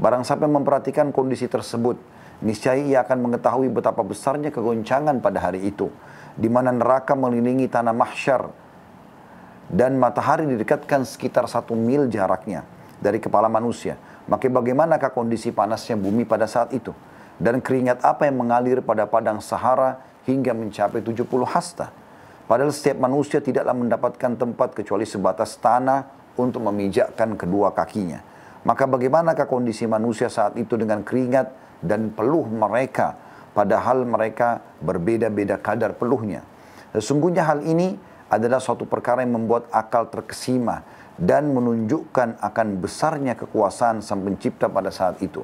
barang 0.00 0.24
siapa 0.24 0.48
memperhatikan 0.48 1.12
kondisi 1.12 1.44
tersebut, 1.44 1.98
niscaya 2.40 2.80
ia 2.80 3.04
akan 3.04 3.30
mengetahui 3.30 3.68
betapa 3.68 4.00
besarnya 4.00 4.48
kegoncangan 4.48 5.20
pada 5.20 5.50
hari 5.50 5.66
itu, 5.66 5.92
di 6.34 6.48
mana 6.48 6.72
neraka 6.72 7.12
mengelilingi 7.12 7.68
tanah 7.68 7.92
mahsyar 7.92 8.65
dan 9.70 9.98
matahari 9.98 10.46
didekatkan 10.46 11.02
sekitar 11.02 11.50
satu 11.50 11.74
mil 11.74 12.06
jaraknya 12.06 12.62
dari 13.02 13.18
kepala 13.18 13.50
manusia. 13.50 13.98
Maka 14.26 14.50
bagaimanakah 14.50 15.14
kondisi 15.14 15.54
panasnya 15.54 15.94
bumi 15.94 16.26
pada 16.26 16.50
saat 16.50 16.74
itu? 16.74 16.90
Dan 17.36 17.60
keringat 17.60 18.02
apa 18.02 18.26
yang 18.26 18.40
mengalir 18.42 18.80
pada 18.82 19.06
padang 19.06 19.38
Sahara 19.44 20.02
hingga 20.24 20.56
mencapai 20.56 21.04
70 21.04 21.22
hasta? 21.46 21.92
Padahal 22.46 22.70
setiap 22.70 23.02
manusia 23.02 23.42
tidaklah 23.42 23.74
mendapatkan 23.74 24.38
tempat 24.38 24.74
kecuali 24.74 25.02
sebatas 25.02 25.58
tanah 25.58 26.32
untuk 26.38 26.62
memijakkan 26.62 27.34
kedua 27.34 27.74
kakinya. 27.74 28.22
Maka 28.66 28.86
bagaimanakah 28.86 29.46
kondisi 29.46 29.86
manusia 29.86 30.26
saat 30.26 30.58
itu 30.58 30.74
dengan 30.74 31.06
keringat 31.06 31.78
dan 31.82 32.10
peluh 32.10 32.46
mereka 32.50 33.14
padahal 33.56 34.04
mereka 34.04 34.60
berbeda-beda 34.82 35.56
kadar 35.56 35.94
peluhnya. 35.96 36.42
Sesungguhnya 36.92 37.46
hal 37.46 37.64
ini 37.64 37.96
adalah 38.26 38.58
suatu 38.58 38.88
perkara 38.88 39.22
yang 39.22 39.38
membuat 39.38 39.70
akal 39.70 40.10
terkesima 40.10 40.82
dan 41.16 41.52
menunjukkan 41.54 42.42
akan 42.42 42.68
besarnya 42.82 43.38
kekuasaan 43.38 44.04
sang 44.04 44.26
pencipta 44.26 44.68
pada 44.68 44.92
saat 44.92 45.22
itu. 45.22 45.40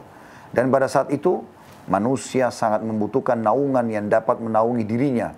Dan 0.53 0.69
pada 0.69 0.91
saat 0.91 1.09
itu 1.09 1.41
manusia 1.89 2.53
sangat 2.53 2.85
membutuhkan 2.85 3.41
naungan 3.41 3.89
yang 3.89 4.07
dapat 4.07 4.39
menaungi 4.39 4.85
dirinya 4.85 5.33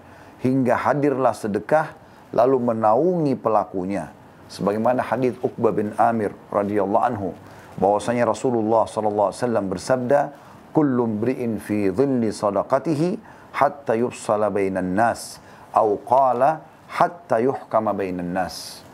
hingga 0.44 0.76
hadirlah 0.76 1.32
sedekah 1.32 1.96
lalu 2.34 2.74
menaungi 2.74 3.38
pelakunya 3.38 4.12
sebagaimana 4.50 5.00
hadis 5.00 5.38
Uqbah 5.40 5.72
bin 5.72 5.96
Amir 5.96 6.36
radhiyallahu 6.52 7.04
anhu 7.04 7.28
bahwasanya 7.80 8.28
Rasulullah 8.28 8.84
sallallahu 8.84 9.32
alaihi 9.32 9.40
wasallam 9.40 9.66
bersabda 9.72 10.20
kullu 10.74 11.08
mri'in 11.08 11.58
fi 11.58 11.88
dhilli 11.88 12.28
sadaqatihi 12.30 13.08
hatta 13.56 13.96
yufsala 13.96 14.50
bainan 14.52 14.94
nas 14.94 15.40
au 15.72 15.96
qala 16.02 16.73
hatta 16.88 17.40
yuhkama 17.40 17.92
bainan 17.96 18.32
nas 18.34 18.84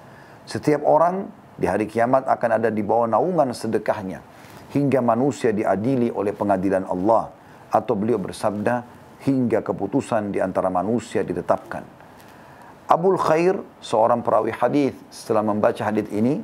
setiap 0.46 0.82
orang 0.86 1.30
di 1.58 1.68
hari 1.68 1.84
kiamat 1.90 2.26
akan 2.26 2.50
ada 2.58 2.68
di 2.72 2.80
bawah 2.80 3.10
naungan 3.10 3.52
sedekahnya 3.52 4.22
hingga 4.70 5.02
manusia 5.02 5.50
diadili 5.50 6.08
oleh 6.10 6.30
pengadilan 6.30 6.86
Allah 6.86 7.30
atau 7.70 7.94
beliau 7.94 8.18
bersabda 8.18 8.82
hingga 9.26 9.60
keputusan 9.60 10.32
di 10.32 10.38
antara 10.40 10.72
manusia 10.72 11.20
ditetapkan 11.20 12.00
Abul 12.90 13.14
Khair, 13.22 13.54
seorang 13.78 14.18
perawi 14.18 14.50
hadis, 14.50 14.98
setelah 15.14 15.46
membaca 15.46 15.78
hadis 15.78 16.10
ini, 16.10 16.42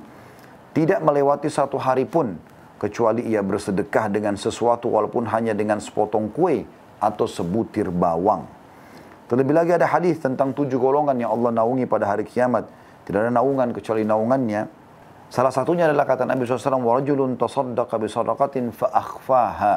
tidak 0.71 1.03
melewati 1.03 1.51
satu 1.51 1.75
hari 1.75 2.07
pun 2.07 2.39
kecuali 2.79 3.27
ia 3.27 3.43
bersedekah 3.43 4.07
dengan 4.07 4.39
sesuatu 4.39 4.87
walaupun 4.87 5.27
hanya 5.27 5.59
dengan 5.59 5.83
sepotong 5.83 6.31
kue 6.31 6.63
atau 7.03 7.27
sebutir 7.27 7.91
bawang. 7.91 8.47
Terlebih 9.32 9.56
lagi 9.56 9.72
ada 9.72 9.88
hadis 9.88 10.20
tentang 10.20 10.52
tujuh 10.52 10.76
golongan 10.76 11.16
yang 11.16 11.32
Allah 11.32 11.64
naungi 11.64 11.88
pada 11.88 12.04
hari 12.12 12.28
kiamat. 12.28 12.68
Tidak 13.08 13.16
ada 13.16 13.32
naungan 13.32 13.72
kecuali 13.72 14.04
naungannya. 14.04 14.68
Salah 15.32 15.56
satunya 15.56 15.88
adalah 15.88 16.04
kata 16.04 16.28
Nabi 16.28 16.44
SAW, 16.44 16.84
وَرَجُلٌ 16.84 17.40
تَصَدَّقَ 17.40 17.88
بِصَدَقَةٍ 17.88 18.56
فَأَخْفَاهَا 18.76 19.76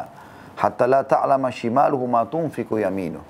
حَتَّى 0.58 0.84
لَا 0.90 1.06
تَعْلَمَ 1.06 1.44
شِمَالُهُ 1.46 2.00
مَا 2.10 2.26
تُنْفِقُ 2.26 2.66
يَمِينُهُ 2.74 3.22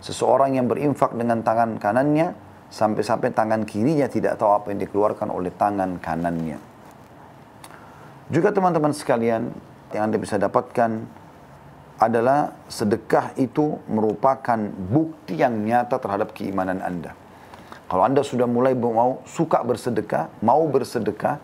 Seseorang 0.00 0.56
yang 0.56 0.64
berinfak 0.64 1.12
dengan 1.12 1.44
tangan 1.44 1.76
kanannya, 1.76 2.32
sampai-sampai 2.72 3.36
tangan 3.36 3.68
kirinya 3.68 4.08
tidak 4.08 4.40
tahu 4.40 4.56
apa 4.56 4.72
yang 4.72 4.80
dikeluarkan 4.80 5.28
oleh 5.28 5.52
tangan 5.52 6.00
kanannya. 6.00 6.56
Juga 8.32 8.48
teman-teman 8.48 8.96
sekalian, 8.96 9.52
yang 9.92 10.02
Anda 10.08 10.16
bisa 10.16 10.40
dapatkan 10.40 10.90
adalah 12.03 12.51
sedekah 12.67 13.31
itu 13.39 13.79
merupakan 13.87 14.59
bukti 14.91 15.39
yang 15.39 15.63
nyata 15.63 15.95
terhadap 16.03 16.35
keimanan 16.35 16.83
Anda. 16.83 17.15
Kalau 17.87 18.03
Anda 18.03 18.19
sudah 18.27 18.43
mulai 18.43 18.75
mau 18.75 19.23
suka 19.23 19.63
bersedekah, 19.63 20.43
mau 20.43 20.67
bersedekah, 20.67 21.39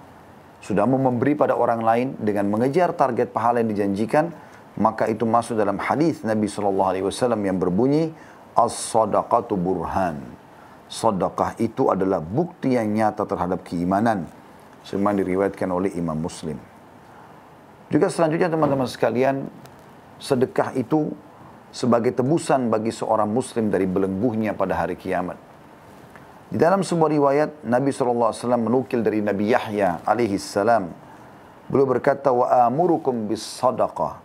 sudah 0.60 0.84
mau 0.84 1.00
memberi 1.00 1.40
pada 1.40 1.56
orang 1.56 1.80
lain 1.80 2.08
dengan 2.20 2.52
mengejar 2.52 2.92
target 2.92 3.32
pahala 3.32 3.64
yang 3.64 3.72
dijanjikan, 3.72 4.36
maka 4.76 5.08
itu 5.08 5.24
masuk 5.24 5.56
dalam 5.56 5.80
hadis 5.80 6.28
Nabi 6.28 6.52
SAW 6.52 7.40
yang 7.40 7.56
berbunyi 7.56 8.12
as-sadaqatu 8.60 9.56
burhan 9.56 10.40
sedekah 10.90 11.54
itu 11.62 11.94
adalah 11.94 12.18
bukti 12.18 12.74
yang 12.74 12.90
nyata 12.90 13.24
terhadap 13.30 13.62
keimanan. 13.62 14.26
Semua 14.82 15.14
diriwayatkan 15.14 15.70
oleh 15.70 15.94
Imam 15.94 16.18
Muslim. 16.18 16.58
Juga 17.94 18.10
selanjutnya 18.10 18.50
teman-teman 18.50 18.90
sekalian, 18.90 19.46
sedekah 20.20 20.76
itu 20.76 21.10
sebagai 21.72 22.12
tebusan 22.14 22.68
bagi 22.68 22.92
seorang 22.92 23.30
muslim 23.32 23.72
dari 23.72 23.88
belengguhnya 23.88 24.54
pada 24.54 24.76
hari 24.76 25.00
kiamat. 25.00 25.40
Di 26.50 26.58
dalam 26.58 26.82
sebuah 26.82 27.10
riwayat 27.14 27.50
Nabi 27.62 27.94
Shallallahu 27.94 28.30
Alaihi 28.34 28.42
Wasallam 28.42 28.64
menukil 28.66 29.00
dari 29.06 29.22
Nabi 29.22 29.54
Yahya 29.54 30.02
alaihi 30.02 30.42
salam. 30.42 30.90
Beliau 31.70 31.86
berkata 31.86 32.34
wa 32.34 32.50
amurukum 32.66 33.30
bis 33.30 33.46
sadaqah 33.46 34.18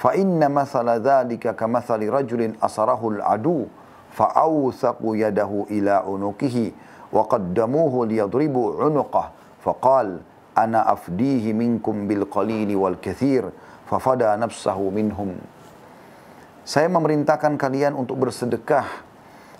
fa 0.00 0.16
inna 0.16 0.48
mathala 0.48 0.96
dhalika 0.96 1.52
kamathali 1.52 2.08
rajulin 2.08 2.56
asarahu 2.64 3.20
al-adu 3.20 3.68
fa 4.16 4.32
awthaqu 4.32 5.20
yadahu 5.20 5.68
ila 5.68 6.08
unukihi 6.08 6.72
wa 7.12 7.28
qaddamuhu 7.28 8.08
liyadribu 8.08 8.80
unuqah 8.80 9.28
fa 9.60 9.76
qala 9.76 10.24
ana 10.56 10.88
afdihi 10.88 11.52
minkum 11.52 12.08
bil 12.08 12.24
qalili 12.24 12.72
wal 12.72 12.96
kathir 12.96 13.52
fafada 13.90 14.38
nafsahu 14.38 14.94
minhum. 14.94 15.34
Saya 16.62 16.86
memerintahkan 16.86 17.58
kalian 17.58 17.98
untuk 17.98 18.22
bersedekah 18.22 18.86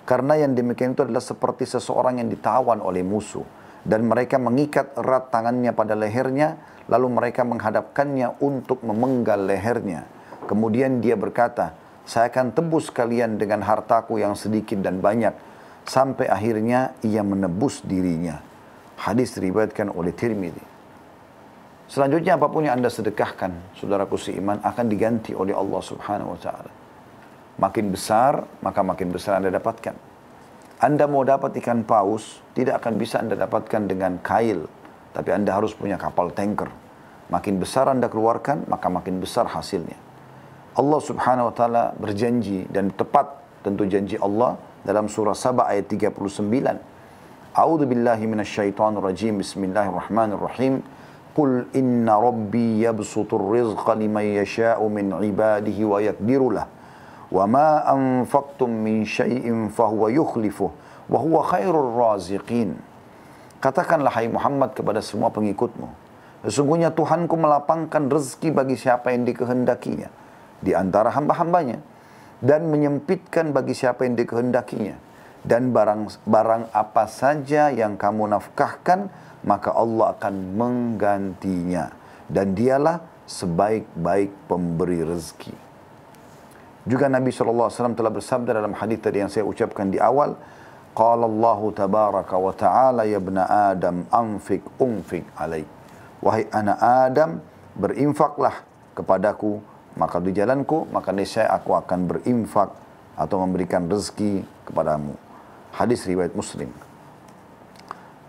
karena 0.07 0.39
yang 0.39 0.55
demikian 0.55 0.95
itu 0.95 1.03
adalah 1.03 1.19
seperti 1.19 1.67
seseorang 1.67 2.23
yang 2.23 2.31
ditawan 2.31 2.79
oleh 2.79 3.03
musuh 3.03 3.43
dan 3.83 4.07
mereka 4.07 4.39
mengikat 4.39 4.95
erat 4.95 5.27
tangannya 5.27 5.75
pada 5.75 5.99
lehernya 5.99 6.55
lalu 6.87 7.11
mereka 7.11 7.43
menghadapkannya 7.43 8.39
untuk 8.39 8.79
memenggal 8.87 9.43
lehernya. 9.43 10.07
Kemudian 10.47 11.03
dia 11.03 11.19
berkata, 11.19 11.75
"Saya 12.07 12.31
akan 12.31 12.55
tebus 12.55 12.87
kalian 12.87 13.35
dengan 13.35 13.67
hartaku 13.67 14.23
yang 14.23 14.39
sedikit 14.39 14.79
dan 14.79 15.03
banyak." 15.03 15.35
Sampai 15.81 16.29
akhirnya 16.29 16.93
ia 17.03 17.25
menebus 17.25 17.81
dirinya. 17.81 18.39
Hadis 19.01 19.33
diriwayatkan 19.33 19.89
oleh 19.89 20.13
Tirmidzi. 20.13 20.70
Selanjutnya 21.91 22.39
apa 22.39 22.47
pun 22.47 22.63
yang 22.63 22.79
anda 22.79 22.87
sedekahkan, 22.87 23.75
saudaraku 23.75 24.15
seiman, 24.15 24.63
akan 24.63 24.87
diganti 24.87 25.35
oleh 25.35 25.51
Allah 25.51 25.81
subhanahu 25.83 26.31
wa 26.31 26.39
ta'ala. 26.39 26.71
Makin 27.59 27.91
besar, 27.91 28.47
maka 28.63 28.79
makin 28.79 29.11
besar 29.11 29.43
anda 29.43 29.51
dapatkan. 29.51 29.91
Anda 30.79 31.03
mau 31.11 31.27
dapat 31.27 31.51
ikan 31.59 31.83
paus, 31.83 32.39
tidak 32.55 32.79
akan 32.79 32.95
bisa 32.95 33.19
anda 33.19 33.35
dapatkan 33.35 33.91
dengan 33.91 34.23
kail. 34.23 34.71
Tapi 35.11 35.29
anda 35.35 35.51
harus 35.51 35.75
punya 35.75 35.99
kapal 35.99 36.31
tanker. 36.31 36.71
Makin 37.27 37.59
besar 37.59 37.91
anda 37.91 38.07
keluarkan, 38.07 38.71
maka 38.71 38.87
makin 38.87 39.19
besar 39.19 39.51
hasilnya. 39.51 39.99
Allah 40.79 40.99
Subhanahu 41.03 41.51
wa 41.51 41.53
taala 41.53 41.83
berjanji 41.99 42.71
dan 42.71 42.95
tepat 42.95 43.35
tentu 43.67 43.83
janji 43.83 44.15
Allah 44.15 44.55
dalam 44.87 45.11
surah 45.11 45.35
Saba 45.35 45.67
ayat 45.67 45.91
39. 45.91 46.15
A'udzu 47.51 47.83
billahi 47.83 48.23
minasyaitonir 48.31 49.03
rajim. 49.03 49.43
Bismillahirrahmanirrahim. 49.43 51.00
Qul 51.31 51.71
inna 51.71 52.19
rabbi 52.19 52.83
yabsutur 52.83 53.55
rizqa 53.55 53.95
liman 53.95 54.25
yasha'u 54.43 54.83
min 54.91 55.15
ibadihi 55.15 55.81
wa 55.87 55.97
yaqdiru 56.03 56.47
lah. 56.51 56.67
Wa 57.31 57.47
ma 57.47 57.87
anfaqtum 57.87 58.67
min 58.67 59.07
syai'in 59.07 59.71
fahuwa 59.71 60.11
yukhlifuh 60.11 60.69
wa 61.07 61.17
huwa 61.19 61.47
khairur 61.47 61.95
raziqin. 61.95 62.75
Katakanlah 63.63 64.11
hai 64.11 64.27
Muhammad 64.27 64.75
kepada 64.75 64.99
semua 64.99 65.31
pengikutmu. 65.31 65.87
Sesungguhnya 66.41 66.89
Tuhanku 66.91 67.37
melapangkan 67.37 68.09
rezeki 68.09 68.49
bagi 68.51 68.73
siapa 68.73 69.13
yang 69.13 69.29
dikehendakinya 69.29 70.09
di 70.61 70.73
antara 70.73 71.13
hamba-hambanya 71.13 71.77
dan 72.41 72.69
menyempitkan 72.69 73.53
bagi 73.53 73.77
siapa 73.77 74.05
yang 74.09 74.17
dikehendakinya 74.17 74.97
dan 75.45 75.73
barang 75.73 76.25
barang 76.25 76.73
apa 76.73 77.05
saja 77.09 77.69
yang 77.69 77.97
kamu 77.97 78.29
nafkahkan 78.33 79.09
maka 79.45 79.73
Allah 79.73 80.13
akan 80.17 80.35
menggantinya 80.57 81.89
dan 82.29 82.53
dialah 82.53 83.01
sebaik-baik 83.25 84.31
pemberi 84.47 85.01
rezeki. 85.01 85.55
Juga 86.81 87.05
Nabi 87.05 87.29
SAW 87.29 87.69
telah 87.93 88.09
bersabda 88.09 88.57
dalam 88.57 88.73
hadis 88.73 88.97
tadi 88.97 89.21
yang 89.21 89.29
saya 89.29 89.45
ucapkan 89.45 89.93
di 89.93 90.01
awal, 90.01 90.33
Qala 90.91 91.23
Allah 91.23 91.61
tabaraka 91.71 92.35
wa 92.35 92.51
ta'ala 92.51 93.07
ya 93.07 93.21
ibna 93.21 93.47
Adam 93.71 94.03
anfik 94.11 94.65
unfik 94.81 95.23
alaik. 95.39 95.69
Wahai 96.19 96.49
anak 96.51 96.77
Adam, 96.83 97.39
berinfaklah 97.79 98.65
kepadaku, 98.91 99.63
maka 99.95 100.19
di 100.19 100.35
jalanku, 100.35 100.89
maka 100.91 101.15
niscaya 101.15 101.47
aku 101.55 101.79
akan 101.79 102.11
berinfak 102.11 102.75
atau 103.15 103.37
memberikan 103.39 103.87
rezeki 103.87 104.43
kepadamu. 104.67 105.15
Hadis 105.71 106.03
riwayat 106.03 106.35
Muslim. 106.35 106.90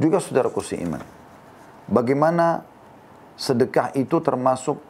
Juga 0.03 0.19
saudaraku 0.19 0.59
seiman. 0.59 0.99
Bagaimana 1.87 2.67
sedekah 3.39 3.95
itu 3.95 4.19
termasuk 4.19 4.83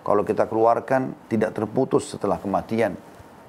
kalau 0.00 0.24
kita 0.24 0.48
keluarkan 0.48 1.12
tidak 1.28 1.52
terputus 1.52 2.08
setelah 2.08 2.40
kematian. 2.40 2.96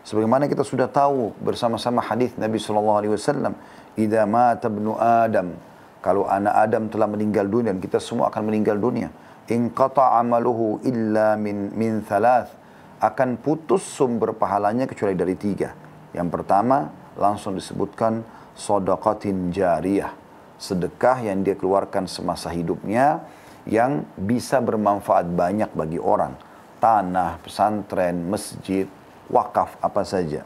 Sebagaimana 0.04 0.52
kita 0.52 0.68
sudah 0.68 0.92
tahu 0.92 1.32
bersama-sama 1.40 2.04
hadis 2.04 2.36
Nabi 2.36 2.60
Shallallahu 2.60 3.00
Alaihi 3.00 3.14
Wasallam, 3.16 3.56
"Idza 3.96 4.28
mata 4.28 4.68
ibnu 4.68 4.96
Adam," 5.00 5.56
kalau 6.04 6.28
anak 6.28 6.52
Adam 6.52 6.84
telah 6.92 7.08
meninggal 7.08 7.48
dunia 7.48 7.72
dan 7.72 7.80
kita 7.80 7.98
semua 8.04 8.28
akan 8.28 8.52
meninggal 8.52 8.76
dunia, 8.78 9.10
in 9.48 9.72
qata 9.72 10.20
amaluhu 10.20 10.84
illa 10.84 11.34
min 11.40 11.74
min 11.74 12.04
thalath 12.06 12.54
akan 13.02 13.40
putus 13.40 13.82
sumber 13.88 14.36
pahalanya 14.38 14.86
kecuali 14.86 15.18
dari 15.18 15.36
tiga. 15.40 15.74
Yang 16.14 16.28
pertama 16.32 16.92
langsung 17.18 17.58
disebutkan 17.58 18.24
sodaqatin 18.56 19.52
jariyah, 19.52 20.14
sedekah 20.56 21.24
yang 21.24 21.44
dia 21.44 21.56
keluarkan 21.56 22.08
semasa 22.08 22.52
hidupnya 22.52 23.24
yang 23.66 24.06
bisa 24.16 24.62
bermanfaat 24.62 25.28
banyak 25.34 25.72
bagi 25.74 26.00
orang. 26.00 26.38
Tanah, 26.80 27.42
pesantren, 27.42 28.30
masjid, 28.30 28.86
wakaf, 29.28 29.74
apa 29.82 30.06
saja. 30.06 30.46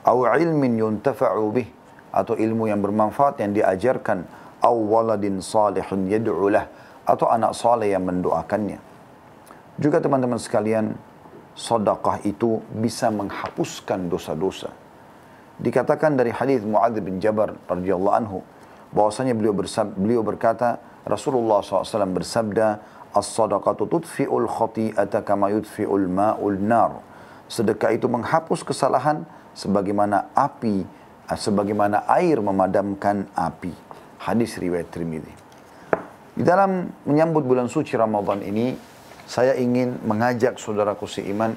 Au 0.00 0.24
ilmin 0.24 0.80
yuntafa'u 0.80 1.44
bih, 1.52 1.68
atau 2.10 2.34
ilmu 2.34 2.66
yang 2.72 2.80
bermanfaat 2.80 3.44
yang 3.44 3.52
diajarkan. 3.52 4.24
Au 4.64 4.76
waladin 4.88 5.44
salihun 5.44 6.08
yad'ulah, 6.08 6.64
atau 7.04 7.28
anak 7.28 7.52
saleh 7.52 7.92
yang 7.92 8.08
mendoakannya. 8.08 8.80
Juga 9.76 10.00
teman-teman 10.00 10.40
sekalian, 10.40 10.96
sedekah 11.56 12.24
itu 12.24 12.64
bisa 12.72 13.12
menghapuskan 13.12 14.08
dosa-dosa. 14.08 14.72
Dikatakan 15.60 16.16
dari 16.16 16.32
hadis 16.32 16.64
Muadz 16.64 16.96
bin 17.04 17.20
Jabal 17.20 17.52
radhiyallahu 17.68 18.16
anhu 18.16 18.40
bahwasanya 18.94 19.34
beliau 19.34 19.54
bersab, 19.54 19.94
beliau 19.94 20.22
berkata 20.22 20.82
Rasulullah 21.06 21.62
SAW 21.62 22.10
bersabda 22.14 22.82
as-sadaqatu 23.14 23.88
tudfi'ul 23.88 24.46
khati'ata 24.46 25.22
kama 25.26 25.50
yudfi'ul 25.54 26.06
ma'ul 26.06 26.58
nar. 26.58 27.02
Sedekah 27.50 27.94
itu 27.94 28.06
menghapus 28.06 28.62
kesalahan 28.62 29.26
sebagaimana 29.58 30.30
api 30.38 31.00
sebagaimana 31.36 32.06
air 32.10 32.42
memadamkan 32.42 33.30
api. 33.38 33.70
Hadis 34.20 34.58
riwayat 34.58 34.90
Tirmidzi. 34.90 35.34
Di 36.34 36.42
dalam 36.42 36.88
menyambut 37.06 37.44
bulan 37.44 37.68
suci 37.68 37.94
Ramadan 37.94 38.40
ini 38.42 38.74
saya 39.28 39.54
ingin 39.54 40.02
mengajak 40.02 40.58
saudaraku 40.58 41.06
seiman 41.06 41.54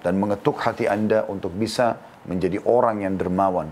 dan 0.00 0.16
mengetuk 0.16 0.56
hati 0.60 0.88
Anda 0.88 1.24
untuk 1.28 1.52
bisa 1.56 2.00
menjadi 2.24 2.60
orang 2.64 3.04
yang 3.04 3.14
dermawan. 3.20 3.68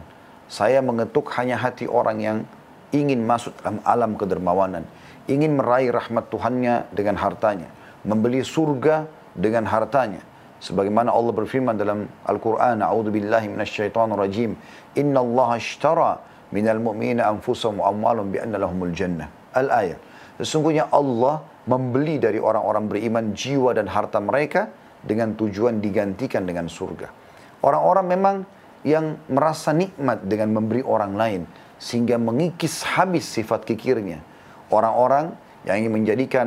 Saya 0.53 0.85
mengetuk 0.85 1.33
hanya 1.40 1.57
hati 1.57 1.88
orang 1.88 2.19
yang 2.21 2.38
ingin 2.93 3.25
masuk 3.25 3.57
dalam 3.61 3.81
alam 3.83 4.15
kedermawanan, 4.15 4.85
ingin 5.27 5.57
meraih 5.57 5.91
rahmat 5.91 6.29
Tuhannya 6.29 6.93
dengan 6.93 7.17
hartanya, 7.19 7.69
membeli 8.05 8.45
surga 8.45 9.09
dengan 9.35 9.67
hartanya. 9.67 10.21
Sebagaimana 10.63 11.11
Allah 11.11 11.35
berfirman 11.35 11.75
dalam 11.75 12.07
Al-Quran, 12.23 12.87
A'udhu 12.87 13.11
billahi 13.11 13.51
minasyaitanir 13.51 14.15
rajim, 14.15 14.55
Inna 14.95 15.19
Allah 15.19 15.59
ashtara 15.59 16.23
minal 16.55 16.79
mu'mina 16.79 17.27
anfusahum 17.27 17.83
wa 17.83 17.91
amwalum 17.91 18.31
bi'anna 18.31 18.63
lahumul 18.63 18.95
jannah. 18.95 19.27
Al-ayat. 19.59 19.99
Sesungguhnya 20.39 20.87
Allah 20.95 21.43
membeli 21.67 22.23
dari 22.23 22.39
orang-orang 22.39 22.87
beriman 22.87 23.25
jiwa 23.35 23.75
dan 23.75 23.91
harta 23.91 24.23
mereka 24.23 24.71
dengan 25.03 25.35
tujuan 25.35 25.83
digantikan 25.83 26.47
dengan 26.47 26.71
surga. 26.71 27.11
Orang-orang 27.63 28.07
memang 28.07 28.37
yang 28.83 29.19
merasa 29.31 29.71
nikmat 29.71 30.27
dengan 30.27 30.59
memberi 30.59 30.83
orang 30.83 31.15
lain 31.15 31.43
sehingga 31.83 32.14
mengikis 32.14 32.87
habis 32.87 33.27
sifat 33.27 33.66
kikirnya. 33.66 34.23
Orang-orang 34.71 35.35
yang 35.66 35.83
ingin 35.83 35.92
menjadikan 35.99 36.47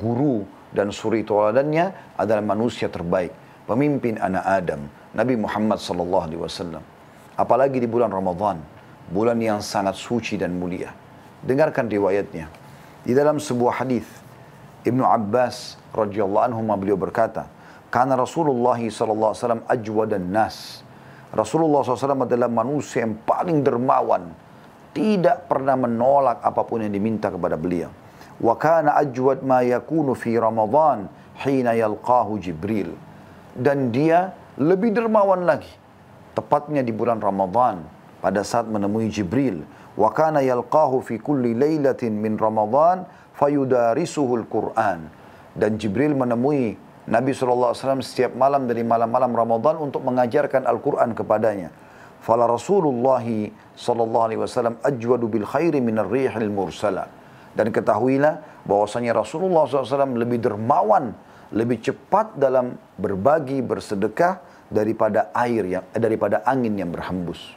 guru 0.00 0.48
dan 0.72 0.88
suri 0.88 1.20
toladannya 1.20 2.16
adalah 2.16 2.40
manusia 2.40 2.88
terbaik, 2.88 3.36
pemimpin 3.68 4.16
anak 4.16 4.40
Adam, 4.48 4.80
Nabi 5.12 5.36
Muhammad 5.36 5.76
sallallahu 5.76 6.24
alaihi 6.24 6.40
wasallam. 6.40 6.80
Apalagi 7.36 7.76
di 7.76 7.84
bulan 7.84 8.08
Ramadan, 8.08 8.56
bulan 9.12 9.36
yang 9.36 9.60
sangat 9.60 10.00
suci 10.00 10.40
dan 10.40 10.56
mulia. 10.56 10.96
Dengarkan 11.44 11.92
riwayatnya. 11.92 12.48
Di 13.04 13.12
dalam 13.12 13.36
sebuah 13.36 13.84
hadis 13.84 14.04
Ibnu 14.80 15.04
Abbas 15.04 15.76
radhiyallahu 15.92 16.52
anhu 16.52 16.60
beliau 16.80 16.96
berkata, 16.96 17.44
karena 17.92 18.16
Rasulullah 18.16 18.80
SAW 18.80 19.66
ajwadan 19.68 20.24
nas. 20.24 20.80
Rasulullah 21.30 21.84
SAW 21.84 22.24
adalah 22.24 22.48
manusia 22.48 23.04
yang 23.04 23.18
paling 23.28 23.60
dermawan. 23.60 24.49
Tidak 24.90 25.46
pernah 25.46 25.78
menolak 25.78 26.42
apa 26.42 26.66
pun 26.66 26.82
yang 26.82 26.90
diminta 26.90 27.30
kepada 27.30 27.54
beliau. 27.54 27.94
Wa 28.40 28.58
kana 28.58 28.98
ajwad 28.98 29.44
ma 29.46 29.62
yakunu 29.62 30.18
fi 30.18 30.34
Ramadan 30.34 31.06
hina 31.44 31.76
yalqahu 31.76 32.40
Jibril. 32.42 32.96
Dan 33.54 33.94
dia 33.94 34.34
lebih 34.58 34.90
dermawan 34.90 35.46
lagi. 35.46 35.70
Tepatnya 36.34 36.82
di 36.82 36.90
bulan 36.90 37.22
Ramadan 37.22 37.84
pada 38.18 38.42
saat 38.42 38.66
menemui 38.66 39.06
Jibril. 39.12 39.62
Wa 39.94 40.10
kana 40.10 40.42
yalqahu 40.42 41.04
fi 41.04 41.20
kulli 41.22 41.54
laylatin 41.54 42.16
min 42.16 42.34
Ramadan 42.34 43.06
fayudarisuhul 43.38 44.48
Quran. 44.50 45.06
Dan 45.54 45.78
Jibril 45.78 46.18
menemui 46.18 46.78
Nabi 47.10 47.34
SAW 47.34 47.74
setiap 48.04 48.38
malam 48.38 48.70
dari 48.70 48.86
malam-malam 48.86 49.34
Ramadan 49.34 49.82
untuk 49.82 50.06
mengajarkan 50.06 50.62
Al-Quran 50.62 51.10
kepadanya. 51.16 51.74
Fala 52.20 52.44
Rasulullah 52.44 53.24
SAW 53.72 54.76
ajwadu 54.84 55.26
bil 55.32 55.48
khairi 55.48 55.80
minar 55.80 56.08
rihil 56.08 56.52
mursala. 56.52 57.08
Dan 57.56 57.72
ketahuilah 57.72 58.62
bahwasanya 58.68 59.16
Rasulullah 59.16 59.64
SAW 59.66 60.14
lebih 60.14 60.38
dermawan, 60.38 61.16
lebih 61.50 61.80
cepat 61.80 62.36
dalam 62.36 62.76
berbagi, 63.00 63.64
bersedekah 63.64 64.38
daripada 64.70 65.34
air 65.34 65.66
yang 65.66 65.84
daripada 65.96 66.46
angin 66.46 66.78
yang 66.78 66.92
berhembus. 66.92 67.56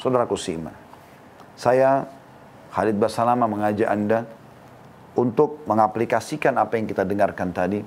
Saudaraku 0.00 0.38
seiman, 0.38 0.72
saya 1.58 2.08
Khalid 2.72 2.96
Basalama 2.96 3.44
mengajak 3.44 3.84
Anda 3.90 4.24
untuk 5.12 5.68
mengaplikasikan 5.68 6.56
apa 6.56 6.80
yang 6.80 6.88
kita 6.88 7.04
dengarkan 7.04 7.52
tadi 7.52 7.84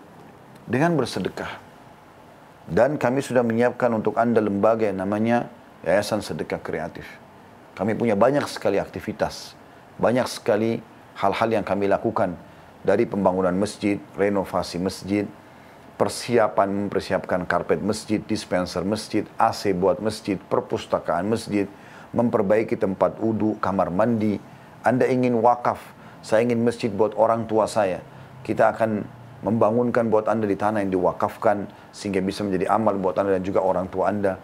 dengan 0.69 0.93
bersedekah. 0.93 1.65
Dan 2.69 3.01
kami 3.01 3.21
sudah 3.21 3.41
menyiapkan 3.41 3.89
untuk 3.93 4.17
Anda 4.17 4.41
lembaga 4.41 4.85
yang 4.85 5.01
namanya 5.01 5.49
Yayasan 5.85 6.25
Sedekah 6.25 6.57
Kreatif. 6.57 7.05
Kami 7.77 7.93
punya 7.93 8.17
banyak 8.17 8.49
sekali 8.49 8.81
aktivitas, 8.81 9.53
banyak 10.01 10.25
sekali 10.25 10.81
hal-hal 11.13 11.49
yang 11.53 11.61
kami 11.61 11.85
lakukan 11.85 12.33
dari 12.81 13.05
pembangunan 13.05 13.53
masjid, 13.53 14.01
renovasi 14.17 14.81
masjid, 14.81 15.29
persiapan 16.01 16.89
mempersiapkan 16.89 17.45
karpet 17.45 17.85
masjid, 17.85 18.17
dispenser 18.17 18.81
masjid, 18.81 19.29
AC 19.37 19.77
buat 19.77 20.01
masjid, 20.01 20.41
perpustakaan 20.41 21.29
masjid, 21.29 21.69
memperbaiki 22.17 22.81
tempat 22.81 23.21
wudhu, 23.21 23.61
kamar 23.61 23.93
mandi. 23.93 24.41
Anda 24.81 25.05
ingin 25.05 25.37
wakaf, 25.37 25.77
saya 26.25 26.41
ingin 26.49 26.65
masjid 26.65 26.89
buat 26.89 27.13
orang 27.13 27.45
tua 27.45 27.69
saya. 27.69 28.01
Kita 28.41 28.73
akan 28.73 29.05
membangunkan 29.45 30.09
buat 30.09 30.25
Anda 30.25 30.49
di 30.49 30.57
tanah 30.57 30.81
yang 30.81 30.97
diwakafkan 30.97 31.69
sehingga 31.93 32.25
bisa 32.25 32.41
menjadi 32.41 32.73
amal 32.73 32.97
buat 32.97 33.13
Anda 33.21 33.37
dan 33.37 33.45
juga 33.45 33.61
orang 33.61 33.85
tua 33.93 34.09
Anda. 34.09 34.41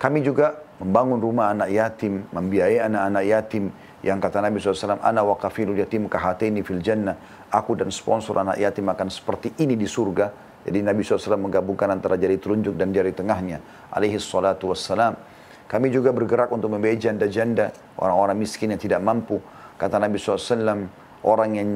Kami 0.00 0.24
juga 0.24 0.56
membangun 0.80 1.20
rumah 1.20 1.52
anak 1.52 1.68
yatim, 1.76 2.24
membiayai 2.32 2.88
anak-anak 2.88 3.24
yatim 3.28 3.68
yang 4.00 4.16
kata 4.16 4.40
Nabi 4.40 4.56
SAW, 4.56 4.96
Ana 4.96 5.20
wakafilul 5.20 5.76
yatim 5.76 6.08
kahatini 6.08 6.64
fil 6.64 6.80
jannah. 6.80 7.20
Aku 7.52 7.76
dan 7.76 7.92
sponsor 7.92 8.40
anak 8.40 8.56
yatim 8.56 8.88
akan 8.88 9.12
seperti 9.12 9.52
ini 9.60 9.76
di 9.76 9.84
surga. 9.84 10.32
Jadi 10.64 10.80
Nabi 10.80 11.04
SAW 11.04 11.36
menggabungkan 11.36 11.92
antara 11.92 12.16
jari 12.16 12.40
telunjuk 12.40 12.80
dan 12.80 12.96
jari 12.96 13.12
tengahnya. 13.12 13.60
Alaihi 13.92 14.16
salatu 14.16 14.72
wassalam. 14.72 15.20
Kami 15.68 15.92
juga 15.92 16.16
bergerak 16.16 16.48
untuk 16.48 16.72
membiayai 16.72 16.96
janda-janda, 16.96 17.68
orang-orang 18.00 18.40
miskin 18.40 18.72
yang 18.72 18.80
tidak 18.80 19.04
mampu. 19.04 19.36
Kata 19.76 20.00
Nabi 20.00 20.16
SAW, 20.16 20.88
orang 21.28 21.50
yang 21.60 21.68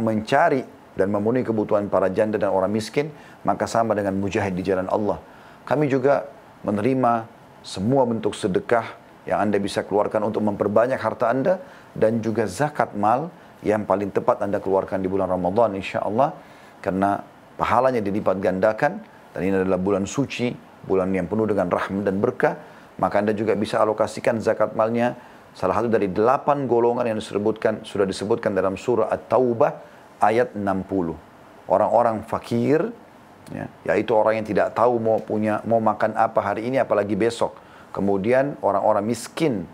mencari 0.00 0.64
dan 0.96 1.12
memenuhi 1.12 1.44
kebutuhan 1.44 1.92
para 1.92 2.08
janda 2.08 2.40
dan 2.40 2.56
orang 2.56 2.72
miskin, 2.72 3.12
maka 3.44 3.68
sama 3.68 3.92
dengan 3.92 4.16
mujahid 4.16 4.56
di 4.56 4.64
jalan 4.64 4.88
Allah. 4.88 5.20
Kami 5.68 5.92
juga 5.92 6.24
menerima 6.64 7.33
semua 7.64 8.04
bentuk 8.04 8.36
sedekah 8.36 8.92
yang 9.24 9.40
Anda 9.40 9.56
bisa 9.56 9.80
keluarkan 9.80 10.28
untuk 10.28 10.44
memperbanyak 10.44 11.00
harta 11.00 11.32
Anda 11.32 11.58
dan 11.96 12.20
juga 12.20 12.44
zakat 12.44 12.92
mal 12.92 13.32
yang 13.64 13.88
paling 13.88 14.12
tepat 14.12 14.44
Anda 14.44 14.60
keluarkan 14.60 15.00
di 15.00 15.08
bulan 15.08 15.32
Ramadan 15.32 15.72
insya 15.72 16.04
Allah 16.04 16.36
karena 16.84 17.24
pahalanya 17.56 18.04
dilipat 18.04 18.36
gandakan 18.36 19.00
dan 19.32 19.40
ini 19.40 19.56
adalah 19.64 19.80
bulan 19.80 20.04
suci, 20.04 20.52
bulan 20.84 21.08
yang 21.10 21.24
penuh 21.24 21.48
dengan 21.48 21.72
rahmat 21.72 22.04
dan 22.04 22.20
berkah, 22.20 22.54
maka 23.00 23.24
Anda 23.24 23.32
juga 23.32 23.56
bisa 23.56 23.80
alokasikan 23.80 24.38
zakat 24.44 24.76
malnya 24.76 25.16
salah 25.56 25.80
satu 25.80 25.88
dari 25.88 26.12
delapan 26.12 26.68
golongan 26.68 27.08
yang 27.08 27.18
disebutkan 27.18 27.82
sudah 27.82 28.04
disebutkan 28.04 28.52
dalam 28.52 28.76
surah 28.76 29.08
At-Taubah 29.08 29.72
ayat 30.20 30.52
60. 30.52 31.16
Orang-orang 31.64 32.22
fakir, 32.28 32.92
ya, 33.52 33.66
yaitu 33.84 34.14
orang 34.16 34.40
yang 34.40 34.46
tidak 34.46 34.72
tahu 34.72 34.96
mau 35.02 35.20
punya 35.20 35.60
mau 35.68 35.82
makan 35.82 36.16
apa 36.16 36.40
hari 36.40 36.70
ini 36.70 36.80
apalagi 36.80 37.18
besok. 37.18 37.58
Kemudian 37.94 38.58
orang-orang 38.64 39.04
miskin 39.06 39.68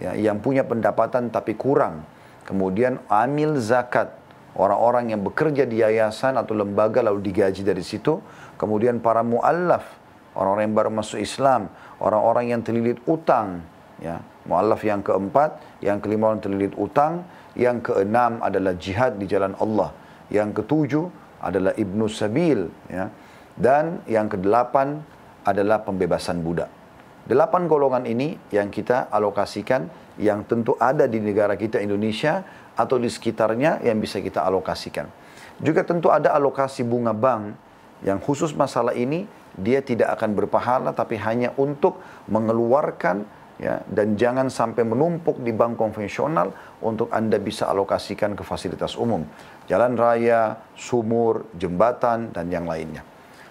ya, 0.00 0.16
yang 0.16 0.40
punya 0.40 0.64
pendapatan 0.64 1.28
tapi 1.28 1.54
kurang. 1.58 2.02
Kemudian 2.48 2.98
amil 3.06 3.60
zakat, 3.62 4.10
orang-orang 4.58 5.14
yang 5.14 5.22
bekerja 5.22 5.68
di 5.68 5.84
yayasan 5.84 6.34
atau 6.34 6.56
lembaga 6.56 6.98
lalu 7.04 7.30
digaji 7.30 7.62
dari 7.62 7.84
situ. 7.84 8.18
Kemudian 8.58 8.98
para 8.98 9.22
muallaf, 9.22 9.86
orang-orang 10.34 10.64
yang 10.66 10.76
baru 10.76 10.90
masuk 10.90 11.22
Islam, 11.22 11.70
orang-orang 12.02 12.50
yang 12.50 12.60
terlilit 12.60 12.98
utang, 13.06 13.62
ya. 14.02 14.18
Muallaf 14.48 14.80
yang 14.82 15.04
keempat, 15.04 15.60
yang 15.84 16.00
kelima 16.00 16.32
orang 16.32 16.42
terlilit 16.42 16.74
utang, 16.74 17.22
yang 17.54 17.78
keenam 17.84 18.40
adalah 18.40 18.74
jihad 18.74 19.20
di 19.20 19.28
jalan 19.28 19.54
Allah. 19.60 19.94
Yang 20.32 20.64
ketujuh 20.64 21.04
adalah 21.40 21.72
ibnu 21.76 22.06
sabil, 22.06 22.68
ya. 22.88 23.08
Dan 23.56 24.00
yang 24.08 24.30
kedelapan 24.30 25.00
adalah 25.44 25.84
pembebasan 25.84 26.40
budak. 26.40 26.70
Delapan 27.28 27.68
golongan 27.68 28.04
ini 28.08 28.36
yang 28.48 28.72
kita 28.72 29.12
alokasikan 29.12 29.86
yang 30.16 30.44
tentu 30.48 30.76
ada 30.80 31.04
di 31.04 31.20
negara 31.20 31.56
kita 31.56 31.80
Indonesia 31.80 32.44
atau 32.76 32.96
di 32.96 33.08
sekitarnya 33.12 33.84
yang 33.84 34.00
bisa 34.00 34.20
kita 34.24 34.44
alokasikan. 34.44 35.08
Juga 35.60 35.84
tentu 35.84 36.08
ada 36.08 36.32
alokasi 36.32 36.80
bunga 36.80 37.12
bank 37.12 37.52
yang 38.00 38.16
khusus 38.16 38.56
masalah 38.56 38.96
ini 38.96 39.28
dia 39.60 39.84
tidak 39.84 40.16
akan 40.16 40.32
berpahala 40.32 40.96
tapi 40.96 41.20
hanya 41.20 41.52
untuk 41.60 42.00
mengeluarkan 42.32 43.28
ya 43.60 43.84
dan 43.84 44.16
jangan 44.16 44.48
sampai 44.48 44.88
menumpuk 44.88 45.44
di 45.44 45.52
bank 45.52 45.76
konvensional 45.76 46.50
untuk 46.80 47.12
Anda 47.12 47.36
bisa 47.36 47.68
alokasikan 47.68 48.32
ke 48.32 48.40
fasilitas 48.40 48.96
umum, 48.96 49.28
jalan 49.68 49.94
raya, 50.00 50.56
sumur, 50.72 51.44
jembatan 51.60 52.32
dan 52.32 52.48
yang 52.48 52.64
lainnya. 52.64 53.04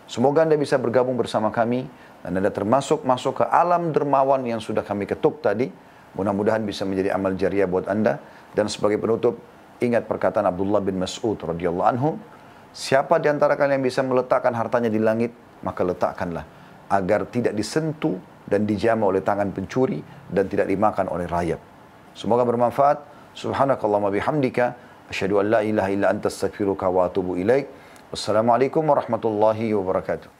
Semoga 0.09 0.41
Anda 0.41 0.57
bisa 0.57 0.81
bergabung 0.81 1.13
bersama 1.13 1.53
kami 1.53 1.85
dan 2.25 2.33
Anda 2.33 2.49
termasuk 2.49 3.05
masuk 3.05 3.39
ke 3.39 3.45
alam 3.45 3.93
dermawan 3.93 4.41
yang 4.41 4.57
sudah 4.57 4.81
kami 4.81 5.05
ketuk 5.05 5.45
tadi. 5.45 5.69
Mudah-mudahan 6.17 6.65
bisa 6.65 6.81
menjadi 6.89 7.13
amal 7.13 7.37
jariah 7.37 7.69
buat 7.69 7.85
Anda. 7.85 8.17
Dan 8.49 8.65
sebagai 8.65 8.97
penutup, 8.97 9.37
ingat 9.77 10.09
perkataan 10.09 10.49
Abdullah 10.49 10.81
bin 10.81 10.97
Mas'ud 10.97 11.37
radhiyallahu 11.37 11.85
anhu, 11.85 12.17
siapa 12.73 13.21
di 13.21 13.29
antara 13.29 13.53
kalian 13.53 13.77
yang 13.77 13.85
bisa 13.85 14.01
meletakkan 14.01 14.51
hartanya 14.57 14.89
di 14.89 14.97
langit, 14.97 15.29
maka 15.61 15.85
letakkanlah 15.85 16.43
agar 16.89 17.29
tidak 17.29 17.53
disentuh 17.53 18.17
dan 18.49 18.65
dijama 18.65 19.07
oleh 19.07 19.21
tangan 19.21 19.53
pencuri 19.53 20.01
dan 20.27 20.49
tidak 20.49 20.67
dimakan 20.67 21.07
oleh 21.07 21.29
rayap. 21.29 21.61
Semoga 22.17 22.43
bermanfaat. 22.43 22.97
Subhanakallahumma 23.37 24.09
bihamdika 24.09 24.73
asyhadu 25.07 25.39
an 25.39 25.45
la 25.53 25.61
ilaha 25.61 25.89
illa 25.93 26.07
anta 26.09 26.27
astaghfiruka 26.27 26.89
wa 26.89 27.05
atubu 27.07 27.37
ilaik. 27.37 27.69
Wassalamualaikum 28.09 28.81
warahmatullahi 28.81 29.69
wabarakatuh. 29.77 30.38